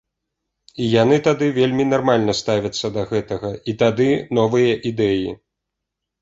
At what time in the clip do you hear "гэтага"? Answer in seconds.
3.13-3.51